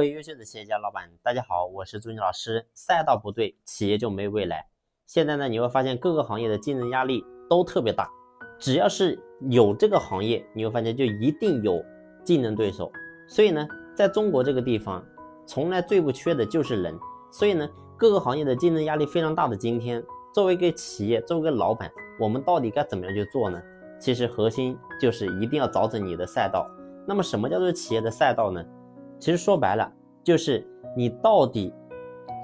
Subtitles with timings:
[0.00, 2.66] 各位优秀的企业家老板，大家好，我是朱妮老师。
[2.72, 4.66] 赛道不对，企业就没未来。
[5.06, 8.08] 现在呢，你会发现各个行业的竞争压力都特别大，
[8.58, 11.84] 只要是有这个行业，你会发现就一定有
[12.24, 12.90] 竞争对手。
[13.28, 15.04] 所以呢，在中国这个地方，
[15.46, 16.98] 从来最不缺的就是人。
[17.30, 23.60] 所以呢，各个行业的竞争压力非常大的今天，作为一个企业，作为一个老板，我们到底该怎么样去做呢？
[24.00, 26.66] 其实核心就是一定要找准你的赛道。
[27.06, 28.64] 那么什么叫做企业的赛道呢？
[29.20, 29.92] 其实说白了，
[30.24, 30.66] 就是
[30.96, 31.72] 你到底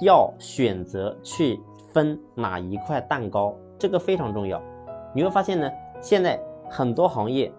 [0.03, 1.59] 要选择去
[1.93, 4.63] 分哪一块蛋糕，这个非常重要。
[5.15, 5.71] 你会发现呢，
[6.03, 7.51] 现在很多行业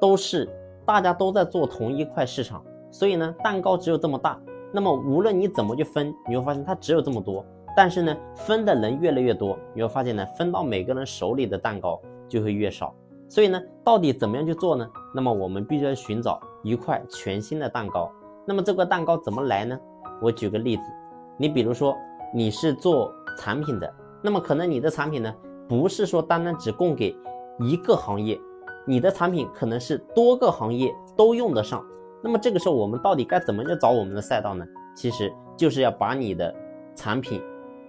[0.00, 0.50] 都是
[0.84, 4.38] 大家都在做同一块市场，所以呢，蛋糕只有这么大。
[4.72, 7.46] 那么无论你怎么去分，你会发现它只有这么多。
[7.76, 12.92] 但是呢，分的人越来越多，你会发现呢，分到每个人手里的蛋糕就会越少。
[13.28, 14.88] 所以呢，到底怎么样去做呢？
[15.14, 18.10] 那么我们必须要寻找一块全新的蛋糕。
[18.46, 19.78] 那么这个蛋糕怎么来呢？
[20.20, 20.82] 我举个例子，
[21.36, 21.96] 你比如说
[22.32, 25.34] 你是做产品的，那么可能你的产品呢，
[25.68, 27.16] 不是说单单只供给
[27.58, 28.38] 一个行业，
[28.86, 31.84] 你的产品可能是多个行业都用得上。
[32.22, 34.64] 那么这个时候我们到底该怎么去找我们的赛道呢？
[34.94, 36.54] 其实就是要把你的
[36.94, 37.42] 产品，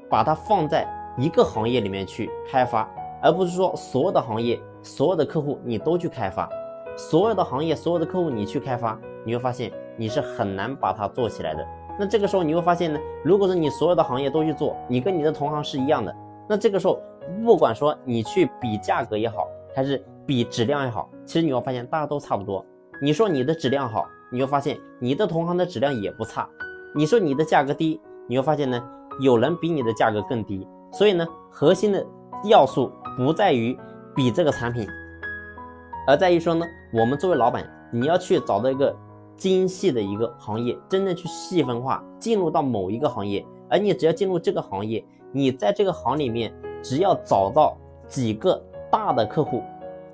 [0.09, 0.87] 把它放在
[1.17, 2.89] 一个行业里面去开发，
[3.21, 6.49] 而不是说所有的行业、所有的客户你都去开发，
[6.97, 9.71] 所有的行业、所有的客户你去开发，你会发现。
[9.97, 11.65] 你是很难把它做起来的。
[11.97, 16.13] 那这个时候你会发现呢，如果说你所有的行业都去做，你跟你的同行是一样的，
[16.49, 16.99] 那这个时候
[17.45, 22.65] 不管说你去比价格也好，还是比质量也好，其实你会发现大家都差不多。
[23.01, 26.45] 你说你的质量好，你会发现你的同行的质量也不差。
[26.93, 28.83] 你说你的价格低，你会发现呢，
[29.21, 30.67] 有人比你的价格更低。
[30.91, 32.05] 所以呢，核心的
[32.43, 33.79] 要素不在于
[34.13, 34.85] 比这个产品，
[36.05, 38.93] 而在于说呢，我们作为老板，你要去找到一个。
[39.37, 47.77] 精细的一个行业，真正去细分化，进入到某一个行业，而你只要进入这个行业，你在这个行里面，只要找到
[48.07, 48.61] 几个
[48.91, 49.61] 大的客户，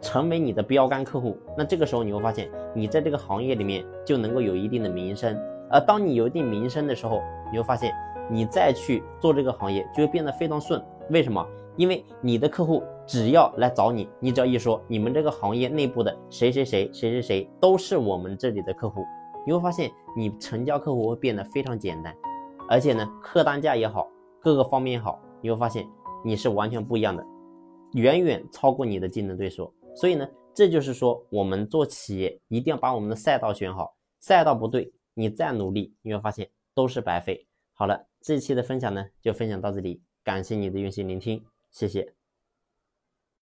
[0.01, 5.39] 成为你的标杆客户，那这个时候你会发现，你在这个行业里面就能够有一定的名声。
[5.69, 7.93] 而当你有一定名声的时候，你会发现，
[8.29, 10.83] 你再去做这个行业就会变得非常顺。
[11.09, 11.45] 为什么？
[11.77, 19.05] 因为你的客户只要来找你，你只要一说你们这个行业内部的谁谁谁谁谁谁都是我们这里的客户，
[19.45, 22.15] 你会发现你成交客户会变得非常简单，
[22.69, 24.07] 而且呢，客单价也好，
[24.39, 25.87] 各个方面也好，你会发现
[26.23, 27.25] 你是完全不一样的，
[27.93, 29.73] 远远超过你的竞争对手。
[29.95, 37.45] 所以呢，这就是说我们做企业一定要把我们的赛道选好，赛道不对，你再努力，你会发现都是白费。
[37.73, 41.43] 好了，这一期的分享呢就分享到这里，感谢你的用心聆听。
[41.71, 42.20] 谢谢。